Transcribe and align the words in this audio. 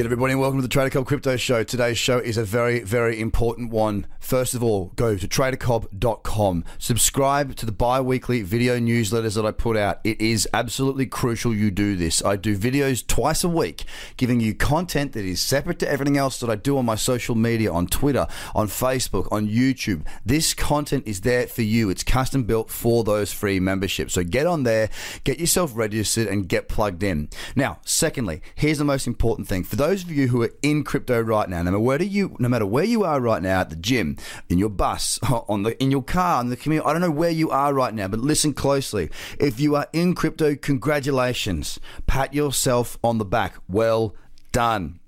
Get 0.00 0.06
everybody 0.06 0.32
and 0.32 0.40
welcome 0.40 0.56
to 0.56 0.62
the 0.62 0.68
Trader 0.68 0.88
Cobb 0.88 1.04
Crypto 1.04 1.36
Show. 1.36 1.62
Today's 1.62 1.98
show 1.98 2.16
is 2.16 2.38
a 2.38 2.42
very, 2.42 2.80
very 2.80 3.20
important 3.20 3.70
one. 3.70 4.06
First 4.18 4.54
of 4.54 4.62
all, 4.62 4.92
go 4.96 5.18
to 5.18 5.28
tradercobb.com. 5.28 6.64
Subscribe 6.78 7.54
to 7.56 7.66
the 7.66 7.72
bi 7.72 8.00
weekly 8.00 8.40
video 8.40 8.78
newsletters 8.78 9.34
that 9.34 9.44
I 9.44 9.50
put 9.50 9.76
out. 9.76 10.00
It 10.02 10.18
is 10.18 10.48
absolutely 10.54 11.04
crucial 11.04 11.54
you 11.54 11.70
do 11.70 11.96
this. 11.96 12.24
I 12.24 12.36
do 12.36 12.56
videos 12.56 13.06
twice 13.06 13.44
a 13.44 13.48
week, 13.50 13.84
giving 14.16 14.40
you 14.40 14.54
content 14.54 15.12
that 15.12 15.26
is 15.26 15.42
separate 15.42 15.78
to 15.80 15.90
everything 15.90 16.16
else 16.16 16.40
that 16.40 16.48
I 16.48 16.54
do 16.56 16.78
on 16.78 16.86
my 16.86 16.94
social 16.94 17.34
media, 17.34 17.70
on 17.70 17.86
Twitter, 17.86 18.26
on 18.54 18.68
Facebook, 18.68 19.30
on 19.30 19.48
YouTube. 19.48 20.06
This 20.24 20.54
content 20.54 21.02
is 21.06 21.20
there 21.20 21.46
for 21.46 21.60
you. 21.60 21.90
It's 21.90 22.04
custom 22.04 22.44
built 22.44 22.70
for 22.70 23.04
those 23.04 23.34
free 23.34 23.60
memberships. 23.60 24.14
So 24.14 24.24
get 24.24 24.46
on 24.46 24.62
there, 24.62 24.88
get 25.24 25.38
yourself 25.38 25.72
registered, 25.74 26.26
and 26.28 26.48
get 26.48 26.70
plugged 26.70 27.02
in. 27.02 27.28
Now, 27.54 27.80
secondly, 27.84 28.40
here's 28.54 28.78
the 28.78 28.84
most 28.84 29.06
important 29.06 29.46
thing. 29.46 29.62
For 29.64 29.76
those 29.76 29.89
of 29.90 30.10
you 30.10 30.28
who 30.28 30.42
are 30.42 30.52
in 30.62 30.84
crypto 30.84 31.20
right 31.20 31.48
now, 31.48 31.58
no 31.58 31.64
matter 31.64 31.80
where 31.80 32.02
you, 32.02 32.36
no 32.38 32.48
matter 32.48 32.66
where 32.66 32.84
you 32.84 33.02
are 33.04 33.20
right 33.20 33.42
now, 33.42 33.60
at 33.60 33.70
the 33.70 33.76
gym, 33.76 34.16
in 34.48 34.58
your 34.58 34.68
bus, 34.68 35.18
on 35.48 35.64
the 35.64 35.80
in 35.82 35.90
your 35.90 36.02
car, 36.02 36.40
in 36.40 36.48
the 36.48 36.56
community, 36.56 36.86
I 36.88 36.92
don't 36.92 37.02
know 37.02 37.10
where 37.10 37.30
you 37.30 37.50
are 37.50 37.74
right 37.74 37.92
now, 37.92 38.08
but 38.08 38.20
listen 38.20 38.54
closely. 38.54 39.10
If 39.38 39.58
you 39.58 39.74
are 39.74 39.88
in 39.92 40.14
crypto, 40.14 40.54
congratulations. 40.54 41.80
Pat 42.06 42.32
yourself 42.32 42.98
on 43.02 43.18
the 43.18 43.24
back. 43.24 43.56
Well 43.68 44.14
done 44.52 44.99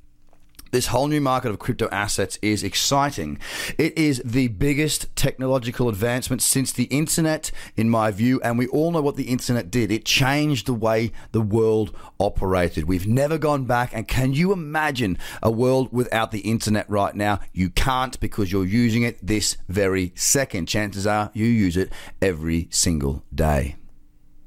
this 0.72 0.86
whole 0.86 1.06
new 1.06 1.20
market 1.20 1.50
of 1.50 1.58
crypto 1.58 1.88
assets 1.92 2.38
is 2.42 2.64
exciting. 2.64 3.38
It 3.78 3.96
is 3.96 4.22
the 4.24 4.48
biggest 4.48 5.14
technological 5.14 5.88
advancement 5.88 6.42
since 6.42 6.72
the 6.72 6.84
internet, 6.84 7.50
in 7.76 7.90
my 7.90 8.10
view, 8.10 8.40
and 8.42 8.58
we 8.58 8.66
all 8.68 8.90
know 8.90 9.02
what 9.02 9.16
the 9.16 9.28
internet 9.28 9.70
did. 9.70 9.92
It 9.92 10.06
changed 10.06 10.66
the 10.66 10.74
way 10.74 11.12
the 11.32 11.42
world 11.42 11.94
operated. 12.18 12.84
We've 12.84 13.06
never 13.06 13.36
gone 13.36 13.66
back, 13.66 13.92
and 13.92 14.08
can 14.08 14.32
you 14.32 14.50
imagine 14.52 15.18
a 15.42 15.50
world 15.50 15.92
without 15.92 16.32
the 16.32 16.40
internet 16.40 16.88
right 16.88 17.14
now? 17.14 17.40
You 17.52 17.68
can't 17.68 18.18
because 18.18 18.50
you're 18.50 18.64
using 18.64 19.02
it 19.02 19.24
this 19.24 19.58
very 19.68 20.12
second. 20.16 20.66
Chances 20.66 21.06
are 21.06 21.30
you 21.34 21.44
use 21.44 21.76
it 21.76 21.92
every 22.22 22.68
single 22.70 23.22
day. 23.34 23.76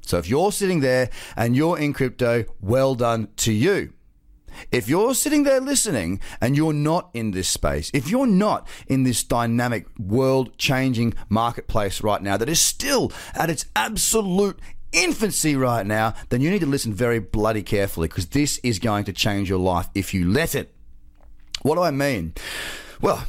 So 0.02 0.18
if 0.18 0.28
you're 0.28 0.52
sitting 0.52 0.80
there 0.80 1.10
and 1.36 1.56
you're 1.56 1.78
in 1.78 1.92
crypto, 1.92 2.44
well 2.60 2.94
done 2.96 3.28
to 3.38 3.52
you. 3.52 3.92
If 4.70 4.88
you're 4.88 5.14
sitting 5.14 5.44
there 5.44 5.60
listening 5.60 6.20
and 6.40 6.56
you're 6.56 6.72
not 6.72 7.10
in 7.14 7.30
this 7.30 7.48
space, 7.48 7.90
if 7.94 8.08
you're 8.08 8.26
not 8.26 8.68
in 8.86 9.04
this 9.04 9.22
dynamic, 9.22 9.86
world 9.98 10.56
changing 10.58 11.14
marketplace 11.28 12.02
right 12.02 12.22
now 12.22 12.36
that 12.36 12.48
is 12.48 12.60
still 12.60 13.12
at 13.34 13.50
its 13.50 13.66
absolute 13.74 14.58
infancy 14.92 15.56
right 15.56 15.86
now, 15.86 16.14
then 16.28 16.40
you 16.40 16.50
need 16.50 16.60
to 16.60 16.66
listen 16.66 16.92
very 16.94 17.18
bloody 17.18 17.62
carefully 17.62 18.08
because 18.08 18.28
this 18.28 18.58
is 18.58 18.78
going 18.78 19.04
to 19.04 19.12
change 19.12 19.48
your 19.48 19.58
life 19.58 19.88
if 19.94 20.14
you 20.14 20.30
let 20.30 20.54
it. 20.54 20.74
What 21.62 21.76
do 21.76 21.82
I 21.82 21.90
mean? 21.90 22.34
Well, 23.00 23.24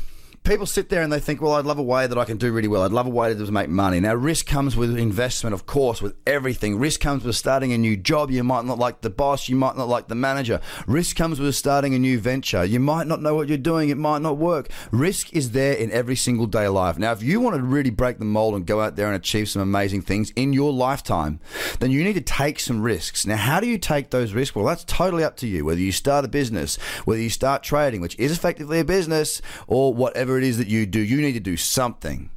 people 0.48 0.66
sit 0.66 0.88
there 0.88 1.02
and 1.02 1.12
they 1.12 1.20
think, 1.20 1.42
well, 1.42 1.54
I'd 1.54 1.66
love 1.66 1.78
a 1.78 1.84
way 1.84 2.08
that 2.08 2.18
I 2.18 2.24
can 2.24 2.38
do 2.38 2.54
really 2.54 2.70
well. 2.70 2.84
I'd 2.84 2.92
love 2.92 3.06
a 3.06 3.10
way 3.10 3.34
to 3.34 3.52
make 3.52 3.68
money. 3.68 4.00
Now, 4.00 4.16
risk 4.16 4.46
comes 4.46 4.78
with 4.78 4.98
investment, 4.98 5.54
of 5.54 5.66
course, 5.66 6.02
with 6.02 6.16
everything. 6.26 6.80
Risk 6.80 7.02
comes 7.02 7.26
with 7.26 7.36
starting 7.36 7.74
a 7.74 7.78
new 7.78 7.98
job. 7.98 8.32
You 8.32 8.46
might 8.46 8.64
not 8.64 8.80
like 8.80 9.02
the 9.02 9.10
boss. 9.10 9.50
You 9.50 9.58
might 9.58 9.76
not 9.76 9.90
like 9.90 10.08
the 10.08 10.16
manager. 10.16 10.62
Risk 10.88 11.18
comes 11.18 11.42
with 11.42 11.54
starting 11.54 11.94
a 11.94 12.00
new 12.00 12.18
venture. 12.18 12.64
You 12.64 12.80
might 12.80 13.08
not 13.08 13.22
know 13.22 13.36
what 13.36 13.50
you're 13.50 13.58
doing. 13.58 13.90
It 13.90 13.98
might 13.98 14.22
not 14.22 14.38
work. 14.38 14.70
Risk 14.90 15.34
is 15.34 15.52
there 15.52 15.74
in 15.74 15.92
every 15.92 16.16
single 16.16 16.46
day 16.46 16.70
life. 16.70 16.98
Now, 16.98 17.12
if 17.12 17.22
you 17.22 17.42
want 17.42 17.58
to 17.58 17.62
really 17.62 17.90
break 17.90 18.18
the 18.18 18.26
mold 18.26 18.56
and 18.56 18.66
go 18.66 18.80
out 18.80 18.96
there 18.96 19.08
and 19.08 19.16
achieve 19.18 19.50
some 19.50 19.62
amazing 19.62 20.02
things 20.02 20.32
in 20.38 20.54
your 20.54 20.72
lifetime, 20.72 21.42
then 21.80 21.92
you 21.92 22.06
need 22.06 22.14
to 22.14 22.22
take 22.22 22.62
some 22.62 22.82
risks. 22.82 23.26
Now, 23.26 23.36
how 23.36 23.60
do 23.60 23.68
you 23.68 23.78
take 23.78 24.12
those 24.12 24.32
risks? 24.32 24.56
Well, 24.56 24.66
that's 24.66 24.86
totally 24.86 25.26
up 25.26 25.36
to 25.38 25.48
you. 25.48 25.66
Whether 25.66 25.82
you 25.82 25.92
start 25.92 26.24
a 26.24 26.30
business, 26.30 26.78
whether 27.04 27.22
you 27.22 27.30
start 27.30 27.64
trading, 27.64 28.00
which 28.00 28.18
is 28.18 28.32
effectively 28.32 28.80
a 28.80 28.86
business, 28.86 29.42
or 29.68 29.94
whatever 29.94 30.37
it 30.38 30.44
is 30.44 30.58
that 30.58 30.68
you 30.68 30.86
do, 30.86 31.00
you 31.00 31.22
need 31.22 31.34
to 31.34 31.40
do 31.40 31.58
something. 31.58 32.30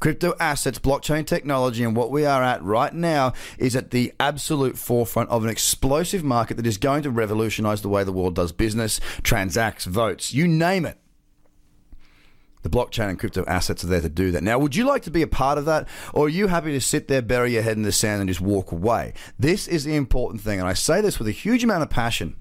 Crypto 0.00 0.34
assets, 0.40 0.80
blockchain 0.80 1.24
technology, 1.24 1.84
and 1.84 1.94
what 1.94 2.10
we 2.10 2.26
are 2.26 2.42
at 2.42 2.60
right 2.64 2.92
now 2.92 3.32
is 3.56 3.76
at 3.76 3.92
the 3.92 4.12
absolute 4.18 4.76
forefront 4.76 5.30
of 5.30 5.44
an 5.44 5.50
explosive 5.50 6.24
market 6.24 6.56
that 6.56 6.66
is 6.66 6.76
going 6.76 7.04
to 7.04 7.10
revolutionize 7.10 7.82
the 7.82 7.88
way 7.88 8.02
the 8.02 8.10
world 8.12 8.34
does 8.34 8.50
business, 8.50 8.98
transacts, 9.22 9.84
votes, 9.84 10.34
you 10.34 10.48
name 10.48 10.84
it. 10.84 10.98
The 12.62 12.68
blockchain 12.68 13.10
and 13.10 13.18
crypto 13.18 13.44
assets 13.46 13.84
are 13.84 13.88
there 13.88 14.00
to 14.00 14.08
do 14.08 14.32
that. 14.32 14.42
Now, 14.42 14.58
would 14.58 14.74
you 14.74 14.84
like 14.86 15.02
to 15.02 15.10
be 15.12 15.22
a 15.22 15.28
part 15.28 15.56
of 15.56 15.66
that, 15.66 15.86
or 16.12 16.26
are 16.26 16.28
you 16.28 16.48
happy 16.48 16.72
to 16.72 16.80
sit 16.80 17.06
there, 17.06 17.22
bury 17.22 17.52
your 17.52 17.62
head 17.62 17.76
in 17.76 17.84
the 17.84 17.92
sand, 17.92 18.20
and 18.20 18.28
just 18.28 18.40
walk 18.40 18.72
away? 18.72 19.14
This 19.38 19.68
is 19.68 19.84
the 19.84 19.94
important 19.94 20.42
thing, 20.42 20.58
and 20.58 20.68
I 20.68 20.72
say 20.72 21.00
this 21.00 21.20
with 21.20 21.28
a 21.28 21.32
huge 21.32 21.62
amount 21.62 21.84
of 21.84 21.90
passion. 21.90 22.34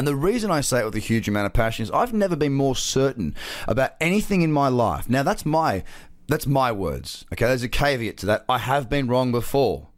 And 0.00 0.08
the 0.08 0.16
reason 0.16 0.50
I 0.50 0.62
say 0.62 0.80
it 0.80 0.86
with 0.86 0.96
a 0.96 0.98
huge 0.98 1.28
amount 1.28 1.44
of 1.44 1.52
passion 1.52 1.82
is 1.82 1.90
I've 1.90 2.14
never 2.14 2.34
been 2.34 2.54
more 2.54 2.74
certain 2.74 3.34
about 3.68 3.96
anything 4.00 4.40
in 4.40 4.50
my 4.50 4.68
life. 4.68 5.10
Now 5.10 5.22
that's 5.22 5.44
my 5.44 5.84
that's 6.26 6.46
my 6.46 6.72
words. 6.72 7.26
Okay, 7.34 7.44
there's 7.44 7.62
a 7.62 7.68
caveat 7.68 8.16
to 8.16 8.26
that. 8.26 8.46
I 8.48 8.56
have 8.56 8.88
been 8.88 9.08
wrong 9.08 9.30
before. 9.30 9.88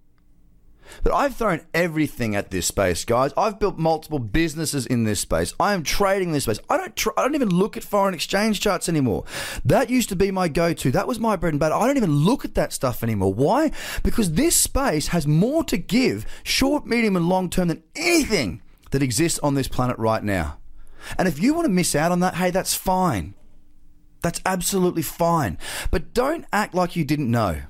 But 1.04 1.14
I've 1.14 1.36
thrown 1.36 1.60
everything 1.72 2.34
at 2.34 2.50
this 2.50 2.66
space, 2.66 3.04
guys. 3.04 3.32
I've 3.36 3.60
built 3.60 3.78
multiple 3.78 4.18
businesses 4.18 4.86
in 4.86 5.04
this 5.04 5.20
space. 5.20 5.54
I 5.60 5.72
am 5.72 5.84
trading 5.84 6.30
in 6.30 6.34
this 6.34 6.42
space. 6.42 6.58
I 6.68 6.78
don't. 6.78 6.96
Tr- 6.96 7.10
I 7.16 7.22
don't 7.22 7.36
even 7.36 7.50
look 7.50 7.76
at 7.76 7.84
foreign 7.84 8.12
exchange 8.12 8.58
charts 8.58 8.88
anymore. 8.88 9.22
That 9.64 9.88
used 9.88 10.08
to 10.08 10.16
be 10.16 10.32
my 10.32 10.48
go-to. 10.48 10.90
That 10.90 11.06
was 11.06 11.20
my 11.20 11.36
bread 11.36 11.52
and 11.52 11.60
butter. 11.60 11.76
I 11.76 11.86
don't 11.86 11.96
even 11.96 12.24
look 12.24 12.44
at 12.44 12.56
that 12.56 12.72
stuff 12.72 13.04
anymore. 13.04 13.32
Why? 13.32 13.70
Because 14.02 14.32
this 14.32 14.56
space 14.56 15.06
has 15.06 15.28
more 15.28 15.62
to 15.62 15.76
give, 15.76 16.26
short, 16.42 16.86
medium, 16.86 17.14
and 17.14 17.28
long 17.28 17.48
term, 17.48 17.68
than 17.68 17.84
anything 17.94 18.62
that 18.92 19.02
exists 19.02 19.38
on 19.40 19.54
this 19.54 19.68
planet 19.68 19.98
right 19.98 20.22
now. 20.22 20.58
And 21.18 21.26
if 21.26 21.40
you 21.40 21.52
want 21.52 21.66
to 21.66 21.72
miss 21.72 21.94
out 21.94 22.12
on 22.12 22.20
that, 22.20 22.36
hey, 22.36 22.50
that's 22.50 22.74
fine. 22.74 23.34
That's 24.22 24.40
absolutely 24.46 25.02
fine. 25.02 25.58
But 25.90 26.14
don't 26.14 26.46
act 26.52 26.74
like 26.74 26.94
you 26.94 27.04
didn't 27.04 27.30
know. 27.30 27.62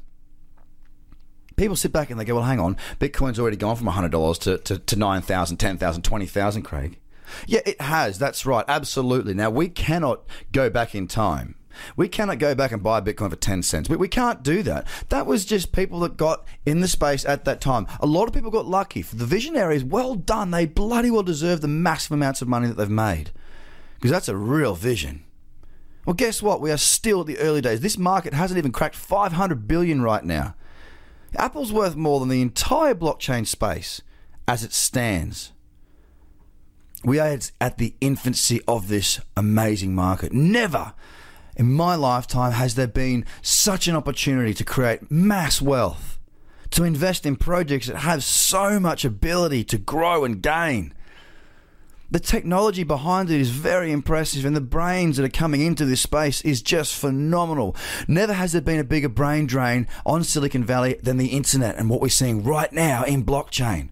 People 1.57 1.77
sit 1.77 1.93
back 1.93 2.11
and 2.11 2.21
they 2.21 2.25
go, 2.25 2.37
well, 2.37 2.45
hang 2.45 2.61
on, 2.61 2.77
Bitcoin's 2.99 3.39
already 3.39 3.57
gone 3.57 3.77
from 3.77 3.87
$100 3.87 4.41
to, 4.41 4.59
to, 4.59 4.79
to 4.79 4.97
9,000, 4.97 5.57
10,000, 5.57 6.03
20,000, 6.03 6.63
Craig. 6.63 6.99
Yeah, 7.47 7.61
it 7.65 7.81
has. 7.81 8.19
That's 8.19 8.45
right. 8.45 8.65
Absolutely. 8.69 9.35
Now, 9.35 9.51
we 9.51 9.69
cannot 9.69 10.23
go 10.51 10.69
back 10.69 10.95
in 10.95 11.07
time. 11.09 11.55
We 11.97 12.09
cannot 12.09 12.39
go 12.39 12.55
back 12.55 12.73
and 12.73 12.83
buy 12.83 13.01
Bitcoin 13.01 13.31
for 13.31 13.37
10 13.37 13.63
cents. 13.63 13.89
We, 13.89 13.97
we 13.97 14.09
can't 14.09 14.43
do 14.43 14.63
that. 14.63 14.87
That 15.09 15.27
was 15.27 15.45
just 15.45 15.73
people 15.73 16.01
that 16.01 16.17
got 16.17 16.45
in 16.67 16.81
the 16.81 16.89
space 16.89 17.25
at 17.25 17.45
that 17.45 17.61
time. 17.61 17.87
A 18.01 18.07
lot 18.07 18.29
of 18.29 18.35
people 18.35 18.51
got 18.51 18.67
lucky. 18.67 19.03
For 19.03 19.17
the 19.17 19.27
visionaries, 19.27 19.85
well 19.85 20.15
done. 20.15 20.51
They 20.51 20.67
bloody 20.67 21.11
well 21.11 21.23
deserve 21.23 21.61
the 21.61 21.69
massive 21.69 22.13
amounts 22.13 22.43
of 22.43 22.49
money 22.49 22.69
that 22.69 22.77
they've 22.77 22.91
made. 22.91 23.31
Because 23.95 24.11
that's 24.11 24.29
a 24.29 24.37
real 24.37 24.75
vision. 24.75 25.25
Well, 26.05 26.15
guess 26.15 26.43
what? 26.43 26.61
We 26.61 26.73
are 26.73 26.77
still 26.77 27.21
at 27.21 27.27
the 27.27 27.39
early 27.39 27.61
days. 27.61 27.81
This 27.81 27.97
market 27.97 28.35
hasn't 28.35 28.59
even 28.59 28.73
cracked 28.73 28.97
500 28.97 29.69
billion 29.69 30.03
right 30.03 30.25
now. 30.25 30.55
Apple's 31.37 31.73
worth 31.73 31.97
more 31.97 32.21
than 32.21 32.29
the 32.29 32.43
entire 32.43 32.95
blockchain 32.95 33.47
space 33.47 34.03
as 34.49 34.65
it 34.65 34.73
stands. 34.73 35.53
We 37.05 37.19
are 37.19 37.39
at 37.61 37.79
the 37.79 37.95
infancy 38.01 38.61
of 38.69 38.89
this 38.89 39.21
amazing 39.37 39.95
market. 39.95 40.33
Never 40.33 40.95
in 41.57 41.73
my 41.73 41.95
lifetime 41.95 42.53
has 42.53 42.75
there 42.75 42.87
been 42.87 43.25
such 43.43 43.89
an 43.89 43.97
opportunity 43.97 44.55
to 44.55 44.65
create 44.65 45.11
mass 45.11 45.61
wealth, 45.61 46.19
to 46.71 46.85
invest 46.85 47.27
in 47.27 47.37
projects 47.37 47.87
that 47.87 47.97
have 47.97 48.25
so 48.25 48.81
much 48.81 49.05
ability 49.05 49.65
to 49.65 49.79
grow 49.79 50.25
and 50.25 50.43
gain. 50.43 50.95
The 52.11 52.21
technology 52.21 52.85
behind 52.85 53.31
it 53.31 53.41
is 53.41 53.49
very 53.49 53.91
impressive, 53.91 54.45
and 54.45 54.55
the 54.55 54.61
brains 54.61 55.17
that 55.17 55.25
are 55.25 55.31
coming 55.31 55.63
into 55.63 55.87
this 55.87 56.03
space 56.03 56.43
is 56.43 56.61
just 56.61 56.95
phenomenal. 56.95 57.75
Never 58.07 58.35
has 58.35 58.53
there 58.53 58.61
been 58.61 58.79
a 58.79 58.85
bigger 58.85 59.09
brain 59.09 59.47
drain 59.47 59.89
on 60.05 60.23
Silicon 60.23 60.63
Valley 60.63 60.99
than 61.03 61.17
the 61.17 61.29
internet 61.29 61.77
and 61.77 61.89
what 61.89 62.03
we're 62.03 62.11
seeing 62.11 62.45
right 62.45 62.71
now 62.71 63.03
in 63.05 63.25
blockchain. 63.25 63.89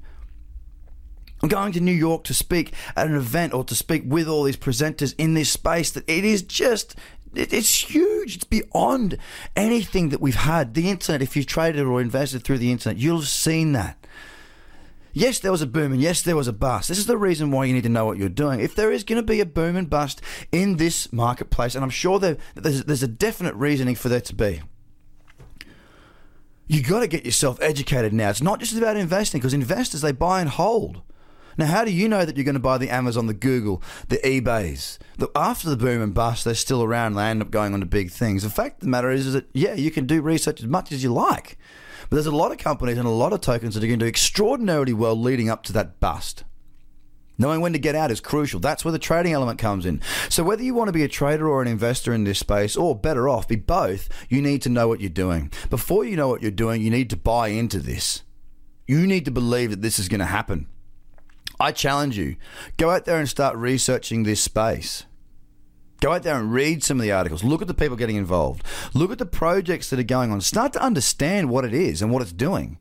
I'm 1.42 1.48
going 1.48 1.72
to 1.72 1.80
New 1.80 1.92
York 1.92 2.24
to 2.24 2.34
speak 2.34 2.74
at 2.94 3.06
an 3.06 3.16
event 3.16 3.54
or 3.54 3.64
to 3.64 3.74
speak 3.74 4.02
with 4.04 4.28
all 4.28 4.42
these 4.42 4.58
presenters 4.58 5.14
in 5.16 5.32
this 5.32 5.48
space 5.48 5.90
that 5.92 6.06
it 6.06 6.22
is 6.22 6.42
just 6.42 6.94
it's 7.34 7.90
huge. 7.90 8.36
It's 8.36 8.44
beyond 8.44 9.18
anything 9.54 10.08
that 10.08 10.20
we've 10.20 10.34
had. 10.34 10.74
The 10.74 10.90
internet, 10.90 11.22
if 11.22 11.36
you've 11.36 11.46
traded 11.46 11.86
or 11.86 12.00
invested 12.00 12.42
through 12.42 12.58
the 12.58 12.72
internet, 12.72 12.98
you'll 12.98 13.18
have 13.18 13.28
seen 13.28 13.72
that. 13.72 13.96
Yes, 15.12 15.40
there 15.40 15.50
was 15.50 15.62
a 15.62 15.66
boom 15.66 15.92
and 15.92 16.00
yes, 16.00 16.22
there 16.22 16.36
was 16.36 16.46
a 16.46 16.52
bust. 16.52 16.88
This 16.88 16.98
is 16.98 17.06
the 17.06 17.18
reason 17.18 17.50
why 17.50 17.64
you 17.64 17.74
need 17.74 17.82
to 17.82 17.88
know 17.88 18.04
what 18.06 18.16
you're 18.16 18.28
doing. 18.28 18.60
If 18.60 18.76
there 18.76 18.92
is 18.92 19.02
going 19.02 19.20
to 19.20 19.26
be 19.26 19.40
a 19.40 19.46
boom 19.46 19.76
and 19.76 19.90
bust 19.90 20.22
in 20.52 20.76
this 20.76 21.12
marketplace, 21.12 21.74
and 21.74 21.82
I'm 21.82 21.90
sure 21.90 22.18
there, 22.18 22.36
there's, 22.54 22.84
there's 22.84 23.02
a 23.02 23.08
definite 23.08 23.54
reasoning 23.56 23.96
for 23.96 24.08
there 24.08 24.20
to 24.20 24.34
be, 24.34 24.62
you 26.68 26.82
got 26.82 27.00
to 27.00 27.08
get 27.08 27.24
yourself 27.24 27.60
educated 27.60 28.12
now. 28.12 28.30
It's 28.30 28.40
not 28.40 28.60
just 28.60 28.76
about 28.76 28.96
investing 28.96 29.40
because 29.40 29.54
investors, 29.54 30.02
they 30.02 30.12
buy 30.12 30.40
and 30.40 30.48
hold. 30.48 31.02
Now, 31.60 31.66
how 31.66 31.84
do 31.84 31.92
you 31.92 32.08
know 32.08 32.24
that 32.24 32.38
you're 32.38 32.44
going 32.44 32.54
to 32.54 32.58
buy 32.58 32.78
the 32.78 32.88
Amazon, 32.88 33.26
the 33.26 33.34
Google, 33.34 33.82
the 34.08 34.16
eBays? 34.16 34.96
That 35.18 35.28
after 35.36 35.68
the 35.68 35.76
boom 35.76 36.00
and 36.00 36.14
bust, 36.14 36.46
they're 36.46 36.54
still 36.54 36.82
around 36.82 37.08
and 37.08 37.18
they 37.18 37.24
end 37.24 37.42
up 37.42 37.50
going 37.50 37.74
on 37.74 37.80
to 37.80 37.86
big 37.86 38.10
things. 38.10 38.44
The 38.44 38.48
fact 38.48 38.76
of 38.76 38.80
the 38.80 38.88
matter 38.88 39.10
is, 39.10 39.26
is 39.26 39.34
that, 39.34 39.44
yeah, 39.52 39.74
you 39.74 39.90
can 39.90 40.06
do 40.06 40.22
research 40.22 40.60
as 40.60 40.66
much 40.66 40.90
as 40.90 41.02
you 41.02 41.12
like. 41.12 41.58
But 42.08 42.16
there's 42.16 42.24
a 42.24 42.30
lot 42.30 42.50
of 42.50 42.56
companies 42.56 42.96
and 42.96 43.06
a 43.06 43.10
lot 43.10 43.34
of 43.34 43.42
tokens 43.42 43.74
that 43.74 43.84
are 43.84 43.86
going 43.86 43.98
to 43.98 44.06
do 44.06 44.08
extraordinarily 44.08 44.94
well 44.94 45.14
leading 45.14 45.50
up 45.50 45.62
to 45.64 45.74
that 45.74 46.00
bust. 46.00 46.44
Knowing 47.36 47.60
when 47.60 47.74
to 47.74 47.78
get 47.78 47.94
out 47.94 48.10
is 48.10 48.22
crucial. 48.22 48.58
That's 48.58 48.82
where 48.82 48.92
the 48.92 48.98
trading 48.98 49.34
element 49.34 49.58
comes 49.58 49.84
in. 49.84 50.00
So, 50.30 50.42
whether 50.42 50.62
you 50.62 50.72
want 50.72 50.88
to 50.88 50.92
be 50.92 51.04
a 51.04 51.08
trader 51.08 51.46
or 51.46 51.60
an 51.60 51.68
investor 51.68 52.14
in 52.14 52.24
this 52.24 52.38
space, 52.38 52.74
or 52.74 52.96
better 52.96 53.28
off, 53.28 53.48
be 53.48 53.56
both, 53.56 54.08
you 54.30 54.40
need 54.40 54.62
to 54.62 54.70
know 54.70 54.88
what 54.88 55.00
you're 55.00 55.10
doing. 55.10 55.52
Before 55.68 56.06
you 56.06 56.16
know 56.16 56.28
what 56.28 56.40
you're 56.40 56.50
doing, 56.50 56.80
you 56.80 56.90
need 56.90 57.10
to 57.10 57.16
buy 57.18 57.48
into 57.48 57.80
this. 57.80 58.22
You 58.86 59.06
need 59.06 59.26
to 59.26 59.30
believe 59.30 59.70
that 59.70 59.82
this 59.82 59.98
is 59.98 60.08
going 60.08 60.20
to 60.20 60.26
happen. 60.26 60.66
I 61.60 61.72
challenge 61.72 62.16
you 62.16 62.36
go 62.78 62.90
out 62.90 63.04
there 63.04 63.18
and 63.18 63.28
start 63.28 63.54
researching 63.56 64.22
this 64.22 64.40
space. 64.40 65.04
Go 66.00 66.12
out 66.12 66.22
there 66.22 66.38
and 66.40 66.50
read 66.50 66.82
some 66.82 66.98
of 66.98 67.02
the 67.02 67.12
articles. 67.12 67.44
Look 67.44 67.60
at 67.60 67.68
the 67.68 67.74
people 67.74 67.96
getting 67.96 68.16
involved. 68.16 68.64
Look 68.94 69.12
at 69.12 69.18
the 69.18 69.26
projects 69.26 69.90
that 69.90 70.00
are 70.00 70.04
going 70.04 70.32
on. 70.32 70.40
Start 70.40 70.72
to 70.72 70.82
understand 70.82 71.50
what 71.50 71.66
it 71.66 71.74
is 71.74 72.00
and 72.00 72.10
what 72.10 72.22
it's 72.22 72.32
doing. 72.32 72.78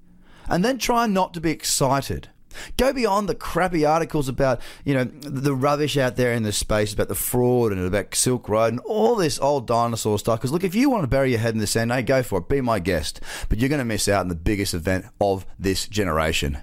And 0.47 0.63
then 0.63 0.77
try 0.77 1.05
not 1.05 1.33
to 1.33 1.41
be 1.41 1.51
excited. 1.51 2.29
Go 2.77 2.93
beyond 2.93 3.27
the 3.27 3.35
crappy 3.35 3.85
articles 3.85 4.29
about, 4.29 4.61
you 4.85 4.93
know, 4.93 5.03
the 5.03 5.53
rubbish 5.53 5.97
out 5.97 6.15
there 6.15 6.31
in 6.31 6.43
the 6.43 6.53
space 6.53 6.93
about 6.93 7.09
the 7.09 7.15
fraud 7.15 7.73
and 7.73 7.85
about 7.85 8.15
Silk 8.15 8.47
Road 8.47 8.71
and 8.73 8.79
all 8.85 9.15
this 9.15 9.37
old 9.39 9.67
dinosaur 9.67 10.17
stuff. 10.17 10.39
Because 10.39 10.53
look, 10.53 10.63
if 10.63 10.73
you 10.73 10.89
want 10.89 11.03
to 11.03 11.07
bury 11.07 11.31
your 11.31 11.39
head 11.39 11.53
in 11.53 11.59
the 11.59 11.67
sand, 11.67 11.91
hey, 11.91 12.01
go 12.01 12.23
for 12.23 12.39
it. 12.39 12.47
Be 12.47 12.61
my 12.61 12.79
guest. 12.79 13.19
But 13.49 13.59
you're 13.59 13.69
going 13.69 13.79
to 13.79 13.85
miss 13.85 14.07
out 14.07 14.21
on 14.21 14.29
the 14.29 14.35
biggest 14.35 14.73
event 14.73 15.05
of 15.19 15.45
this 15.59 15.87
generation. 15.87 16.59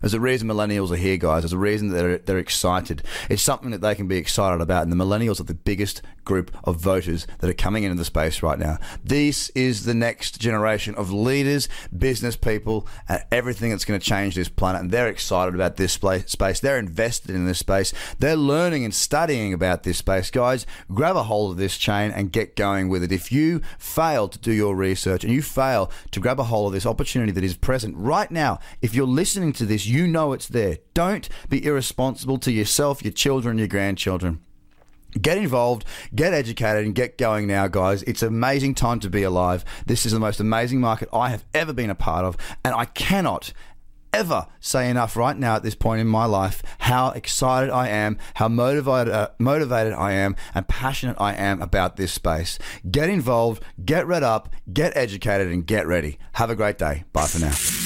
There's 0.00 0.14
a 0.14 0.20
reason 0.20 0.48
millennials 0.48 0.90
are 0.90 0.96
here, 0.96 1.16
guys. 1.16 1.42
There's 1.42 1.52
a 1.52 1.58
reason 1.58 1.88
that 1.88 1.94
they're, 1.96 2.18
they're 2.18 2.38
excited. 2.38 3.02
It's 3.30 3.42
something 3.42 3.70
that 3.70 3.80
they 3.80 3.94
can 3.94 4.06
be 4.06 4.16
excited 4.16 4.60
about. 4.60 4.82
And 4.82 4.92
the 4.92 4.96
millennials 4.96 5.40
are 5.40 5.44
the 5.44 5.54
biggest 5.54 6.02
group 6.24 6.54
of 6.64 6.76
voters 6.76 7.26
that 7.38 7.48
are 7.48 7.54
coming 7.54 7.84
into 7.84 7.96
the 7.96 8.04
space 8.04 8.42
right 8.42 8.58
now. 8.58 8.78
This 9.02 9.48
is 9.50 9.84
the 9.84 9.94
next 9.94 10.38
generation 10.40 10.94
of 10.96 11.12
leaders, 11.12 11.68
business 11.96 12.36
people, 12.36 12.86
and 13.08 13.24
everything 13.32 13.70
that's 13.70 13.84
going 13.84 13.98
to 13.98 14.04
change 14.04 14.34
this 14.34 14.48
planet. 14.48 14.82
And 14.82 14.90
they're 14.90 15.08
excited 15.08 15.54
about 15.54 15.76
this 15.76 15.92
space. 15.92 16.60
They're 16.60 16.78
invested 16.78 17.34
in 17.34 17.46
this 17.46 17.60
space. 17.60 17.94
They're 18.18 18.36
learning 18.36 18.84
and 18.84 18.94
studying 18.94 19.54
about 19.54 19.84
this 19.84 19.98
space. 19.98 20.30
Guys, 20.30 20.66
grab 20.92 21.16
a 21.16 21.22
hold 21.22 21.52
of 21.52 21.56
this 21.56 21.78
chain 21.78 22.10
and 22.10 22.32
get 22.32 22.56
going 22.56 22.88
with 22.88 23.02
it. 23.02 23.12
If 23.12 23.32
you 23.32 23.62
fail 23.78 24.28
to 24.28 24.38
do 24.38 24.52
your 24.52 24.76
research 24.76 25.24
and 25.24 25.32
you 25.32 25.42
fail 25.42 25.90
to 26.10 26.20
grab 26.20 26.38
a 26.38 26.44
hold 26.44 26.68
of 26.68 26.72
this 26.74 26.86
opportunity 26.86 27.32
that 27.32 27.44
is 27.44 27.56
present 27.56 27.96
right 27.96 28.30
now, 28.30 28.58
if 28.82 28.94
you're 28.94 29.06
listening 29.06 29.52
to 29.54 29.64
this, 29.64 29.86
you 29.96 30.06
know 30.06 30.34
it's 30.34 30.46
there. 30.46 30.76
Don't 30.92 31.26
be 31.48 31.64
irresponsible 31.64 32.36
to 32.38 32.52
yourself, 32.52 33.02
your 33.02 33.12
children, 33.12 33.56
your 33.56 33.66
grandchildren. 33.66 34.42
Get 35.20 35.38
involved, 35.38 35.86
get 36.14 36.34
educated, 36.34 36.84
and 36.84 36.94
get 36.94 37.16
going 37.16 37.46
now, 37.46 37.68
guys. 37.68 38.02
It's 38.02 38.20
an 38.20 38.28
amazing 38.28 38.74
time 38.74 39.00
to 39.00 39.08
be 39.08 39.22
alive. 39.22 39.64
This 39.86 40.04
is 40.04 40.12
the 40.12 40.20
most 40.20 40.38
amazing 40.38 40.80
market 40.80 41.08
I 41.14 41.30
have 41.30 41.46
ever 41.54 41.72
been 41.72 41.88
a 41.88 41.94
part 41.94 42.26
of, 42.26 42.36
and 42.62 42.74
I 42.74 42.84
cannot 42.84 43.54
ever 44.12 44.46
say 44.60 44.90
enough 44.90 45.16
right 45.16 45.36
now 45.36 45.56
at 45.56 45.62
this 45.62 45.74
point 45.74 46.00
in 46.00 46.06
my 46.06 46.24
life 46.24 46.62
how 46.80 47.10
excited 47.10 47.70
I 47.70 47.88
am, 47.88 48.18
how 48.34 48.48
motivated 48.48 49.12
uh, 49.12 49.30
motivated 49.38 49.94
I 49.94 50.12
am, 50.12 50.36
and 50.54 50.68
passionate 50.68 51.16
I 51.18 51.32
am 51.34 51.62
about 51.62 51.96
this 51.96 52.12
space. 52.12 52.58
Get 52.90 53.08
involved, 53.08 53.62
get 53.82 54.06
read 54.06 54.22
up, 54.22 54.54
get 54.70 54.94
educated, 54.94 55.48
and 55.48 55.66
get 55.66 55.86
ready. 55.86 56.18
Have 56.32 56.50
a 56.50 56.56
great 56.56 56.76
day. 56.76 57.04
Bye 57.14 57.26
for 57.26 57.38
now 57.38 57.85